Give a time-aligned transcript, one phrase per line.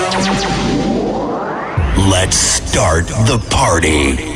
[2.10, 4.33] Let's start the party.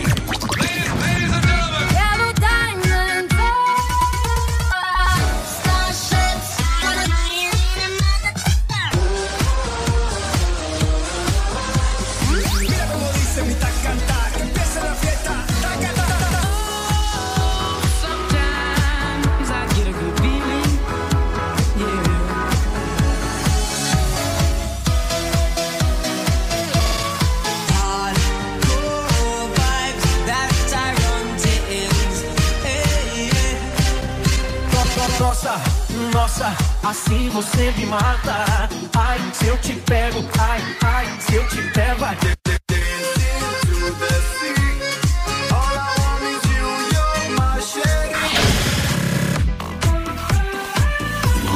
[36.29, 36.53] Nossa,
[36.85, 38.69] assim você me mata.
[38.95, 42.17] Ai, se eu te pego, ai, ai, se eu te pego, ai.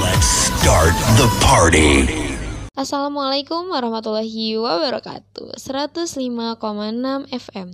[0.00, 2.08] Let's start the party.
[2.72, 6.56] Assalamualaikum warahmatullahi wabarakatuh 105,6
[7.28, 7.68] FM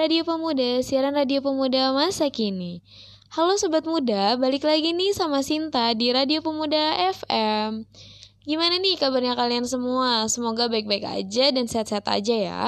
[0.00, 2.80] Radio Pemuda, siaran Radio Pemuda masa kini
[3.28, 7.84] Halo Sobat Muda, balik lagi nih sama Sinta di Radio Pemuda FM
[8.48, 10.24] Gimana nih kabarnya kalian semua?
[10.32, 12.62] Semoga baik-baik aja dan sehat-sehat aja ya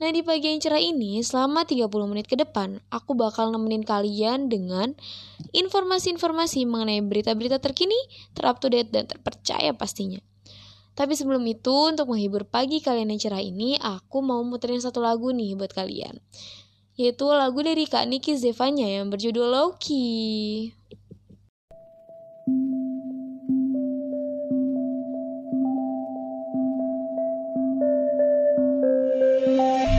[0.00, 4.48] Nah di pagi yang cerah ini, selama 30 menit ke depan, aku bakal nemenin kalian
[4.48, 4.96] dengan
[5.52, 8.00] informasi-informasi mengenai berita-berita terkini,
[8.32, 10.24] terupdate dan terpercaya pastinya.
[10.96, 15.36] Tapi sebelum itu, untuk menghibur pagi kalian yang cerah ini, aku mau muterin satu lagu
[15.36, 16.16] nih buat kalian.
[16.96, 20.72] Yaitu lagu dari Kak Niki Zevanya yang berjudul Loki.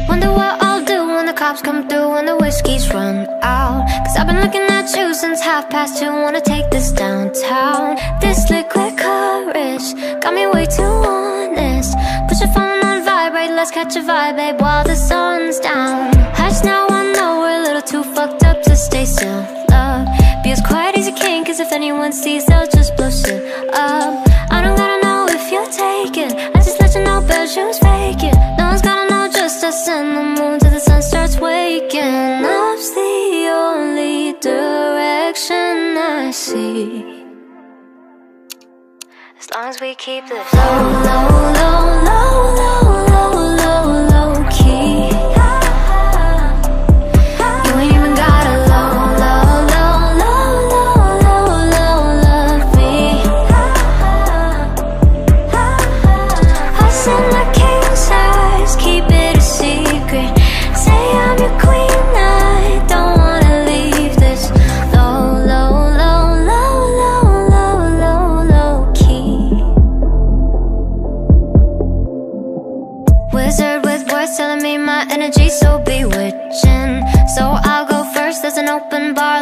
[0.10, 3.86] Wonder what I'll do when the cops come through and the whiskey's run out.
[4.02, 6.10] Cause I've been looking at you since half past two.
[6.10, 8.02] Wanna take this downtown.
[8.26, 11.94] This liquid courage got me way too honest.
[12.26, 16.10] Put your phone on vibrate, let's catch a vibe, babe, while the sun's down.
[16.58, 19.46] Hush now, I know we're a little too fucked up to stay still.
[19.70, 20.08] Love,
[20.44, 23.46] be as quiet as you can, cause if anyone sees, they'll just blow shit
[23.76, 24.26] up.
[24.50, 26.36] I don't gotta know if you're taken.
[26.56, 28.34] I just let you know, shoes faking.
[28.58, 32.44] No one's gotta know just us and the moon till the sun starts waking.
[32.44, 37.24] Up's the only direction I see.
[39.40, 40.60] As long as we keep this low,
[41.06, 42.27] low, low, low,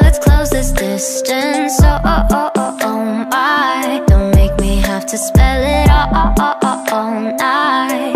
[0.01, 1.79] Let's close this distance.
[1.81, 4.03] Oh oh oh oh oh my!
[4.07, 8.15] Don't make me have to spell it all, all, all, all, all night.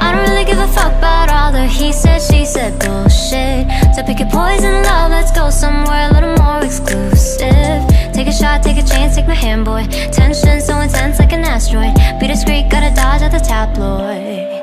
[0.00, 3.66] I don't really give a fuck about all the he said, she said bullshit.
[3.94, 5.10] So pick your poison, love.
[5.10, 7.86] Let's go somewhere a little more exclusive.
[8.12, 9.86] Take a shot, take a chance, take my hand, boy.
[10.12, 11.94] Tension so intense like an asteroid.
[12.20, 14.57] Be discreet, gotta dodge at the tabloids.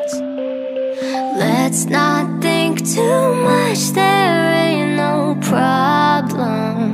[1.35, 6.88] Let's not think too much, there ain't no problems.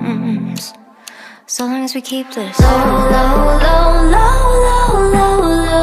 [1.46, 5.36] So long as we keep this low, low, low, low, low, low,
[5.70, 5.81] low,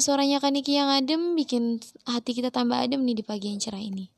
[0.00, 1.76] Suaranya Kaniki yang adem bikin
[2.08, 4.08] hati kita tambah adem nih di pagi yang cerah ini.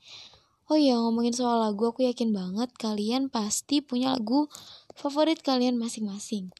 [0.70, 4.46] Oh iya, ngomongin soal lagu, aku yakin banget kalian pasti punya lagu
[4.94, 6.55] favorit kalian masing-masing.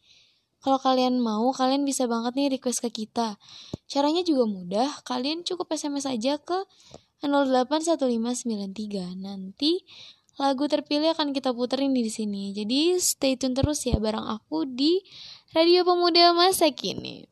[0.59, 3.39] Kalau kalian mau, kalian bisa banget nih request ke kita.
[3.87, 6.59] Caranya juga mudah, kalian cukup SMS aja ke
[7.23, 9.17] 081593.
[9.23, 9.87] Nanti
[10.37, 12.51] lagu terpilih akan kita puterin di sini.
[12.51, 15.03] Jadi stay tune terus ya bareng aku di
[15.55, 17.32] Radio Pemuda Masa Kini.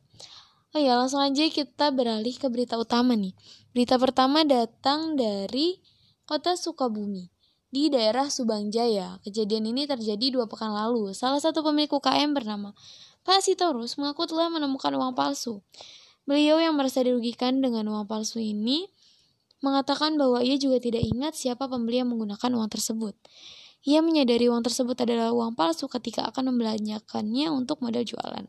[0.71, 3.35] Oh ya, langsung aja kita beralih ke berita utama nih.
[3.75, 5.83] Berita pertama datang dari
[6.23, 7.27] kota Sukabumi
[7.75, 9.19] di daerah Subang Jaya.
[9.19, 11.11] Kejadian ini terjadi dua pekan lalu.
[11.11, 12.71] Salah satu pemilik UKM bernama
[13.27, 15.59] Pak Sitorus mengaku telah menemukan uang palsu.
[16.23, 18.87] Beliau yang merasa dirugikan dengan uang palsu ini
[19.59, 23.19] mengatakan bahwa ia juga tidak ingat siapa pembeli yang menggunakan uang tersebut.
[23.83, 28.47] Ia menyadari uang tersebut adalah uang palsu ketika akan membelanjakannya untuk modal jualan.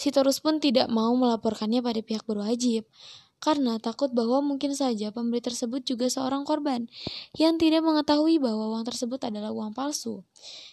[0.00, 2.88] Sitorus pun tidak mau melaporkannya pada pihak berwajib
[3.36, 6.88] karena takut bahwa mungkin saja pembeli tersebut juga seorang korban
[7.36, 10.24] yang tidak mengetahui bahwa uang tersebut adalah uang palsu.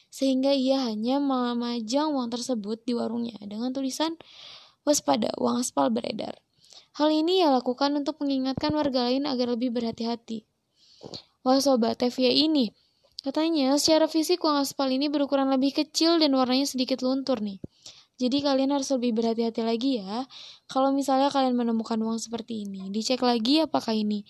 [0.07, 4.15] Sehingga ia hanya memajang uang tersebut di warungnya dengan tulisan
[4.87, 6.39] waspada uang aspal beredar.
[6.95, 10.47] Hal ini ia lakukan untuk mengingatkan warga lain agar lebih berhati-hati.
[11.43, 12.71] Wah sobat, TVA ini.
[13.23, 17.59] Katanya secara fisik uang aspal ini berukuran lebih kecil dan warnanya sedikit luntur nih.
[18.17, 20.25] Jadi kalian harus lebih berhati-hati lagi ya.
[20.65, 24.25] Kalau misalnya kalian menemukan uang seperti ini, dicek lagi apakah ini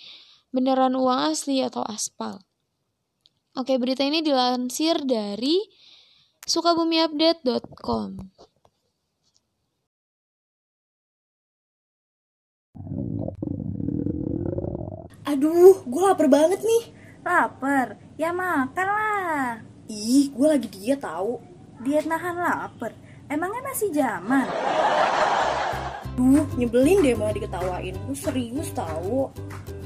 [0.51, 2.43] beneran uang asli atau aspal.
[3.55, 5.63] Oke, berita ini dilansir dari
[6.43, 8.11] sukabumiupdate.com.
[15.27, 16.83] Aduh, gue lapar banget nih.
[17.23, 17.95] Lapar?
[18.19, 19.59] Ya makan lah.
[19.87, 21.39] Ih, gue lagi diet tahu.
[21.83, 23.06] Diet nahan lapar.
[23.27, 24.47] Emangnya masih zaman?
[26.15, 27.91] Duh, nyebelin deh mau diketawain.
[28.07, 29.27] Lu serius tahu.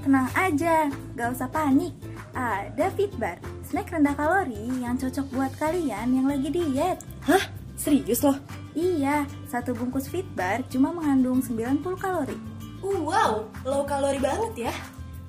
[0.05, 1.93] Tenang aja, gak usah panik.
[2.37, 7.01] Ada Fitbar, snack rendah kalori yang cocok buat kalian yang lagi diet.
[7.25, 7.49] Hah?
[7.73, 8.37] Serius loh?
[8.77, 12.37] Iya, satu bungkus Fitbar cuma mengandung 90 kalori.
[12.85, 14.73] Uh, wow, low kalori banget ya.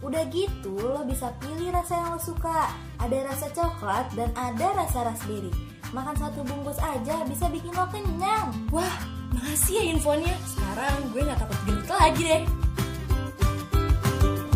[0.04, 2.68] Udah gitu, lo bisa pilih rasa yang lo suka.
[3.00, 5.71] Ada rasa coklat dan ada rasa raspberry.
[5.92, 8.48] Makan satu bungkus aja bisa bikin lo kenyang.
[8.72, 8.96] Wah,
[9.28, 10.32] makasih ya infonya.
[10.48, 12.42] Sekarang gue gak takut gendut lagi deh.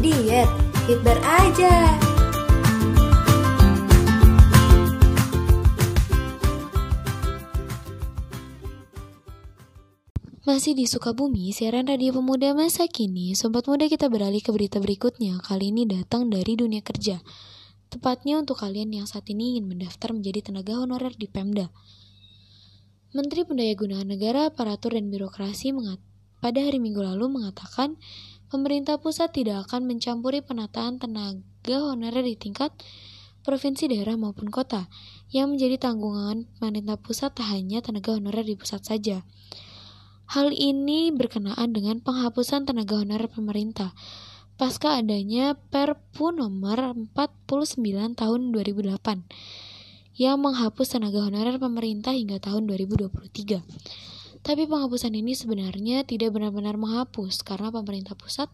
[0.00, 0.48] Diet,
[0.88, 1.92] Fitbar aja.
[10.48, 15.36] Masih di Sukabumi, siaran radio pemuda masa kini, Sobat Muda kita beralih ke berita berikutnya.
[15.44, 17.20] Kali ini datang dari dunia kerja.
[17.86, 21.70] Tepatnya untuk kalian yang saat ini ingin mendaftar menjadi tenaga honorer di Pemda.
[23.14, 26.02] Menteri Pendayagunaan Negara, Aparatur dan Birokrasi mengat
[26.42, 27.96] pada hari Minggu lalu mengatakan
[28.52, 32.74] pemerintah pusat tidak akan mencampuri penataan tenaga honorer di tingkat
[33.46, 34.90] provinsi, daerah maupun kota.
[35.30, 39.22] Yang menjadi tanggungan pemerintah pusat tak hanya tenaga honorer di pusat saja.
[40.26, 43.94] Hal ini berkenaan dengan penghapusan tenaga honorer pemerintah
[44.56, 47.76] pasca adanya Perpu nomor 49
[48.16, 48.96] tahun 2008
[50.16, 53.60] yang menghapus tenaga honorer pemerintah hingga tahun 2023.
[54.40, 58.48] Tapi penghapusan ini sebenarnya tidak benar-benar menghapus karena pemerintah pusat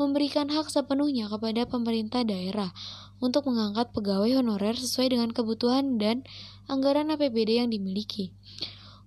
[0.00, 2.72] memberikan hak sepenuhnya kepada pemerintah daerah
[3.20, 6.24] untuk mengangkat pegawai honorer sesuai dengan kebutuhan dan
[6.64, 8.32] anggaran APBD yang dimiliki.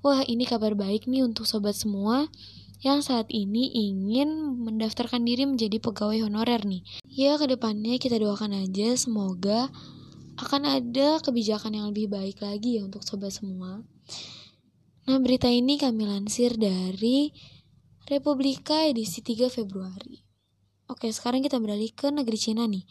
[0.06, 2.30] Wah, ini kabar baik nih untuk sobat semua
[2.80, 6.84] yang saat ini ingin mendaftarkan diri menjadi pegawai honorer nih.
[7.08, 9.68] Ya, ke depannya kita doakan aja semoga
[10.40, 13.84] akan ada kebijakan yang lebih baik lagi ya untuk sobat semua.
[15.10, 17.36] Nah, berita ini kami lansir dari
[18.08, 20.24] Republika edisi 3 Februari.
[20.88, 22.88] Oke, sekarang kita beralih ke negeri Cina nih.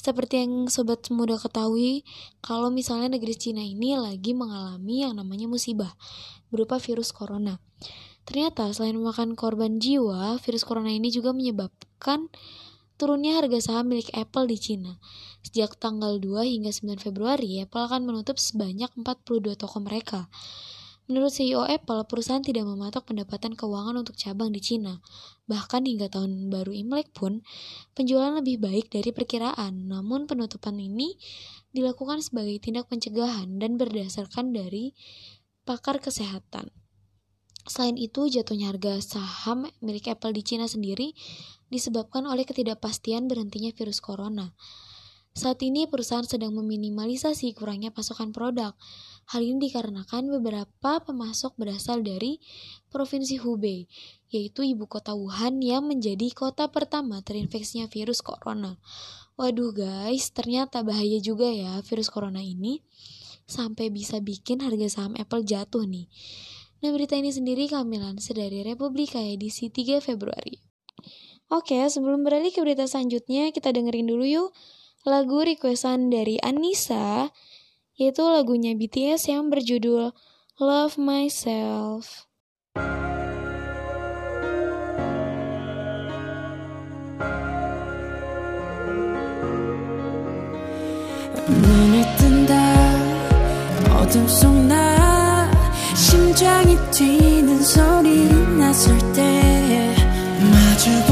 [0.00, 2.02] Seperti yang sobat muda ketahui,
[2.40, 5.92] kalau misalnya negeri Cina ini lagi mengalami yang namanya musibah
[6.48, 7.60] berupa virus corona.
[8.30, 12.30] Ternyata selain memakan korban jiwa, virus corona ini juga menyebabkan
[12.94, 15.02] turunnya harga saham milik Apple di Cina.
[15.42, 20.30] Sejak tanggal 2 hingga 9 Februari, Apple akan menutup sebanyak 42 toko mereka.
[21.10, 25.02] Menurut CEO Apple, perusahaan tidak mematok pendapatan keuangan untuk cabang di Cina.
[25.50, 27.42] Bahkan hingga tahun baru Imlek pun,
[27.98, 29.90] penjualan lebih baik dari perkiraan.
[29.90, 31.18] Namun penutupan ini
[31.74, 34.94] dilakukan sebagai tindak pencegahan dan berdasarkan dari
[35.66, 36.70] pakar kesehatan.
[37.68, 41.12] Selain itu, jatuhnya harga saham milik Apple di Cina sendiri
[41.70, 44.52] disebabkan oleh ketidakpastian berhentinya virus corona.
[45.30, 48.74] Saat ini perusahaan sedang meminimalisasi kurangnya pasokan produk.
[49.30, 52.42] Hal ini dikarenakan beberapa pemasok berasal dari
[52.90, 53.86] Provinsi Hubei,
[54.34, 58.82] yaitu ibu kota Wuhan yang menjadi kota pertama terinfeksinya virus corona.
[59.38, 62.82] Waduh guys, ternyata bahaya juga ya virus corona ini
[63.46, 66.10] sampai bisa bikin harga saham Apple jatuh nih.
[66.80, 70.56] Nah, berita ini sendiri kami lansir dari Republika edisi 3 Februari.
[71.52, 74.48] Oke, sebelum beralih ke berita selanjutnya, kita dengerin dulu yuk
[75.04, 77.28] lagu requestan dari Anissa,
[78.00, 80.16] yaitu lagunya BTS yang berjudul
[80.56, 82.30] Love Myself.
[96.40, 98.24] 심장이 뛰는 소리
[98.56, 99.94] 났을 때
[100.50, 101.09] 마주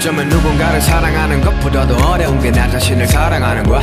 [0.00, 3.82] 어쩌면 누군가를 사랑하는 것보다도 어려운 게 나 자신을 사랑하는 거야.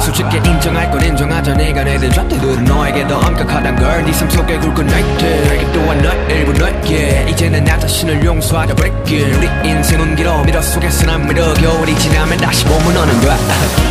[0.00, 5.24] 솔직히 인정할 건 인정하자 네가 내든 좌태들은 너에게 더 엄격하단 걸네 삶 속에 굵은 나이트
[5.24, 7.26] 내게 또한 너의 일부 너에게.
[7.28, 12.64] 이제는 나 자신을 용서하자 breaking 우리 인생은 길어 미러 속에서 난 미러 겨울이 지나면 다시
[12.64, 13.36] 봄은 오는 거야?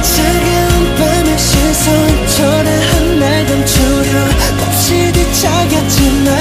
[0.02, 4.20] 차가운 밤의 시선 초라한 날 감추려.
[4.68, 6.34] 없이 뒤척였지만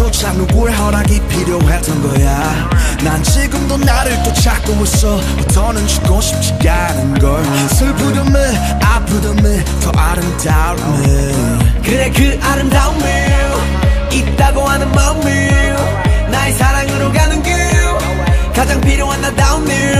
[0.00, 2.70] 일조차 누구의 허락이 필요했던 거야.
[3.04, 5.20] 난 지금도 나를 또 찾고 있어.
[5.52, 7.44] 더는 죽고 싶지 않은 걸.
[7.68, 8.50] 슬프듬을
[8.82, 11.58] 아프듬을 더 아름다움을.
[11.84, 13.04] 그래 그 아름다움을
[14.10, 15.76] 있다고 하는 마음을
[16.30, 17.59] 나의 사랑으로 가는 길
[18.60, 19.96] 가장 필요한 나다운 일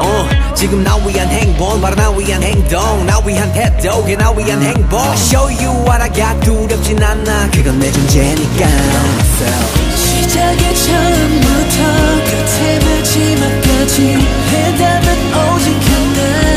[0.00, 3.06] 어, 지금 나 위한 행복 바로 나 위한 행동.
[3.06, 4.98] 나 위한 태도 그게 나 위한 행복.
[4.98, 7.48] I show you what I got 두렵진 않아.
[7.52, 8.66] 그건 내 존재니까.
[9.94, 11.78] 시작의 처음부터
[12.26, 14.18] 끝의 마지막까지.
[14.50, 15.18] 해답은
[15.54, 16.55] 오직 하나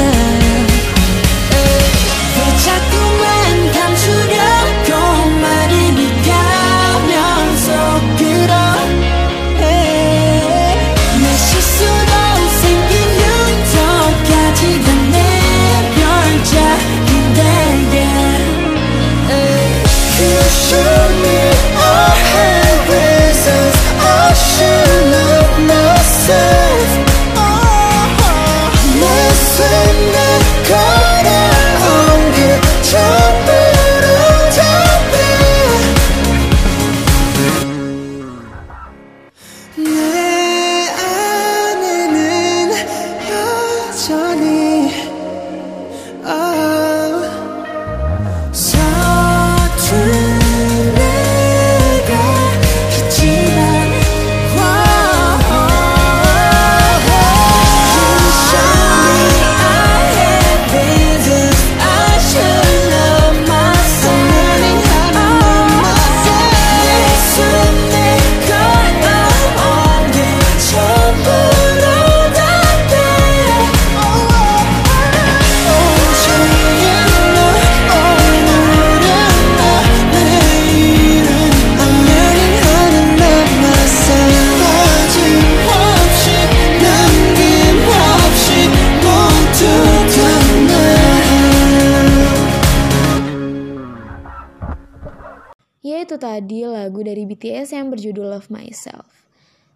[96.40, 99.28] tadi lagu dari BTS yang berjudul Love Myself.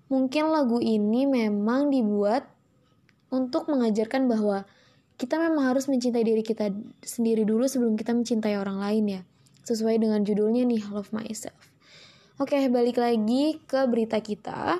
[0.08, 2.48] Mungkin lagu ini memang dibuat
[3.36, 4.64] untuk mengajarkan bahwa
[5.20, 6.72] kita memang harus mencintai diri kita
[7.04, 9.22] sendiri dulu sebelum kita mencintai orang lain ya.
[9.68, 11.68] Sesuai dengan judulnya nih, Love Myself.
[12.40, 14.80] Oke, balik lagi ke berita kita.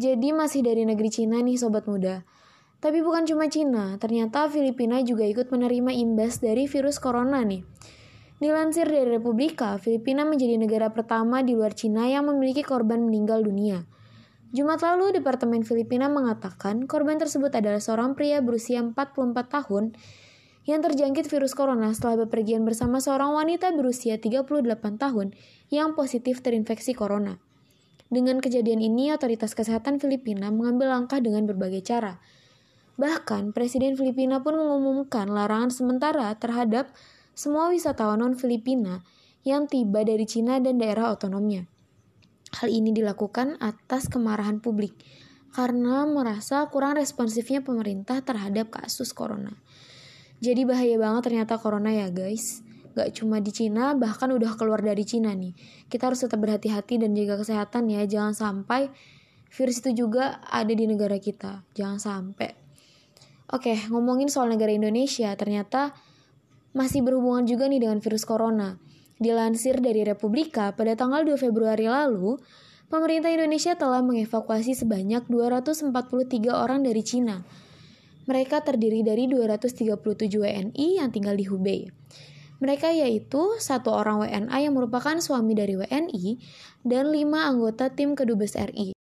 [0.00, 2.24] Jadi masih dari negeri Cina nih sobat muda.
[2.80, 7.60] Tapi bukan cuma Cina, ternyata Filipina juga ikut menerima imbas dari virus corona nih.
[8.38, 13.82] Dilansir dari Republika, Filipina menjadi negara pertama di luar Cina yang memiliki korban meninggal dunia.
[14.54, 18.94] Jumat lalu, Departemen Filipina mengatakan korban tersebut adalah seorang pria berusia 44
[19.42, 19.98] tahun
[20.70, 24.46] yang terjangkit virus corona setelah bepergian bersama seorang wanita berusia 38
[25.02, 25.34] tahun
[25.74, 27.42] yang positif terinfeksi corona.
[28.06, 32.22] Dengan kejadian ini, otoritas kesehatan Filipina mengambil langkah dengan berbagai cara.
[33.02, 36.94] Bahkan, Presiden Filipina pun mengumumkan larangan sementara terhadap
[37.38, 39.06] semua wisatawan non-Filipina
[39.46, 41.70] yang tiba dari Cina dan daerah otonomnya.
[42.58, 44.98] Hal ini dilakukan atas kemarahan publik
[45.54, 49.54] karena merasa kurang responsifnya pemerintah terhadap kasus corona.
[50.42, 52.66] Jadi bahaya banget ternyata corona ya guys.
[52.98, 55.54] Gak cuma di Cina, bahkan udah keluar dari Cina nih.
[55.86, 58.02] Kita harus tetap berhati-hati dan jaga kesehatan ya.
[58.02, 58.90] Jangan sampai
[59.54, 61.62] virus itu juga ada di negara kita.
[61.78, 62.50] Jangan sampai.
[63.54, 65.94] Oke, ngomongin soal negara Indonesia, ternyata
[66.76, 68.76] masih berhubungan juga nih dengan virus corona.
[69.18, 72.38] Dilansir dari Republika, pada tanggal 2 Februari lalu,
[72.86, 75.92] pemerintah Indonesia telah mengevakuasi sebanyak 243
[76.54, 77.42] orang dari Cina.
[78.28, 79.98] Mereka terdiri dari 237
[80.36, 81.88] WNI yang tinggal di Hubei.
[82.58, 86.26] Mereka yaitu satu orang WNA yang merupakan suami dari WNI
[86.82, 88.98] dan lima anggota tim Kedubes RI.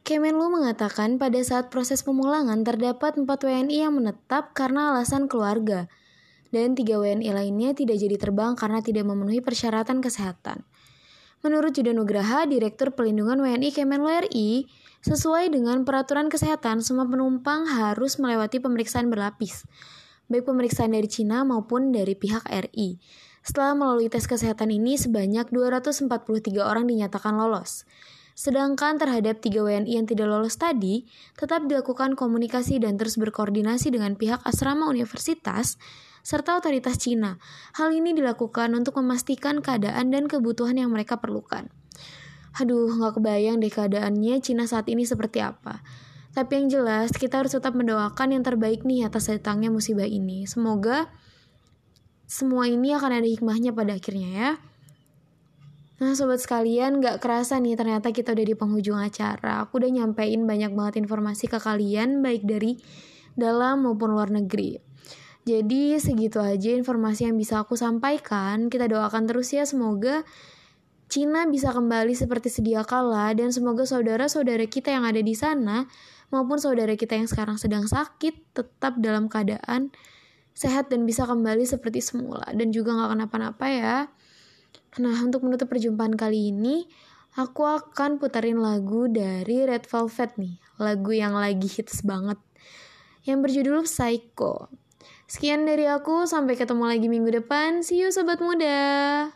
[0.00, 5.86] Kemenlu mengatakan pada saat proses pemulangan terdapat 4 WNI yang menetap karena alasan keluarga,
[6.50, 10.66] dan 3 WNI lainnya tidak jadi terbang karena tidak memenuhi persyaratan kesehatan.
[11.40, 14.68] Menurut Judan Nugraha, Direktur Pelindungan WNI Kemenlu RI,
[15.00, 19.64] sesuai dengan peraturan kesehatan, semua penumpang harus melewati pemeriksaan berlapis,
[20.28, 23.00] baik pemeriksaan dari Cina maupun dari pihak RI.
[23.40, 27.88] Setelah melalui tes kesehatan ini, sebanyak 243 orang dinyatakan lolos.
[28.40, 31.04] Sedangkan terhadap 3 WNI yang tidak lolos tadi,
[31.36, 35.76] tetap dilakukan komunikasi dan terus berkoordinasi dengan pihak asrama universitas
[36.24, 37.36] serta otoritas Cina.
[37.76, 41.68] Hal ini dilakukan untuk memastikan keadaan dan kebutuhan yang mereka perlukan.
[42.56, 45.84] Aduh, nggak kebayang deh keadaannya Cina saat ini seperti apa.
[46.32, 50.48] Tapi yang jelas, kita harus tetap mendoakan yang terbaik nih atas datangnya musibah ini.
[50.48, 51.12] Semoga
[52.24, 54.50] semua ini akan ada hikmahnya pada akhirnya ya.
[56.00, 59.68] Nah sobat sekalian gak kerasa nih ternyata kita udah di penghujung acara.
[59.68, 62.80] Aku udah nyampein banyak banget informasi ke kalian baik dari
[63.36, 64.80] dalam maupun luar negeri.
[65.44, 68.72] Jadi segitu aja informasi yang bisa aku sampaikan.
[68.72, 70.24] Kita doakan terus ya semoga
[71.10, 75.90] Cina bisa kembali seperti sedia kala dan semoga saudara-saudara kita yang ada di sana
[76.30, 79.90] maupun saudara kita yang sekarang sedang sakit tetap dalam keadaan
[80.54, 82.46] sehat dan bisa kembali seperti semula.
[82.54, 83.96] Dan juga gak kenapa-napa ya.
[84.98, 86.86] Nah untuk menutup perjumpaan kali ini
[87.38, 92.40] aku akan putarin lagu dari Red Velvet nih lagu yang lagi hits banget
[93.24, 94.72] yang berjudul Psycho.
[95.30, 97.86] Sekian dari aku, sampai ketemu lagi minggu depan.
[97.86, 99.30] See you sobat muda.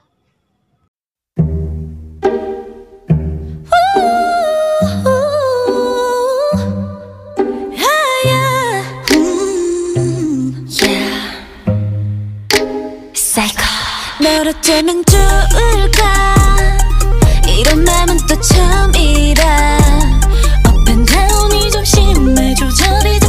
[14.47, 16.37] 어쩌면 좋을까?
[17.49, 19.79] 이런 맘은 또 처음이라.
[20.67, 23.21] Up and down이 좀 심해 조절이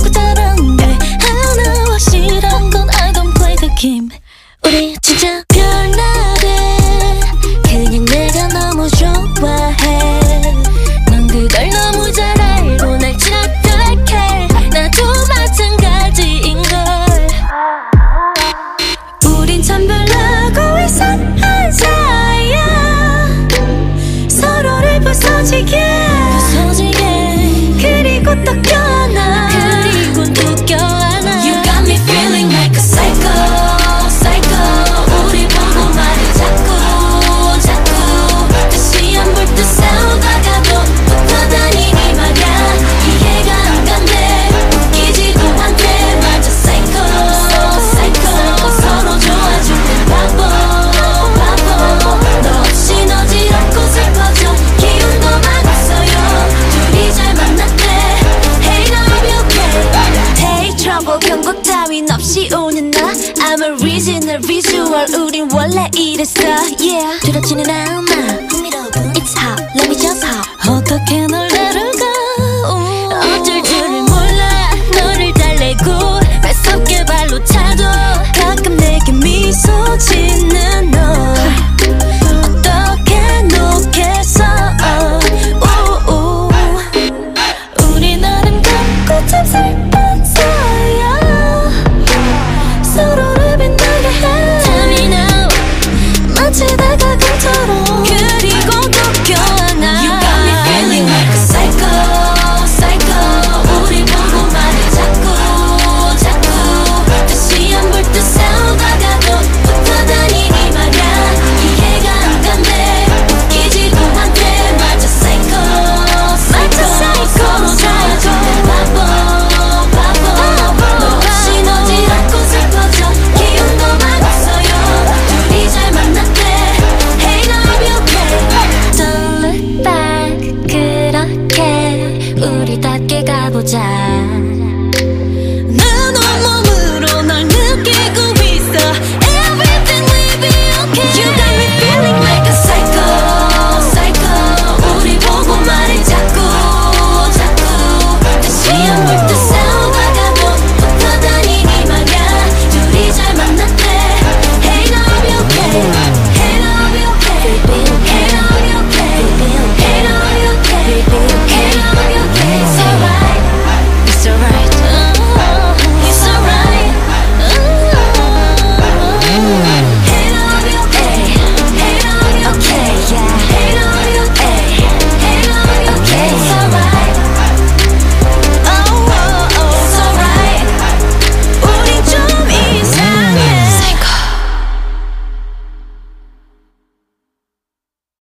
[70.60, 71.95] ほどけのレル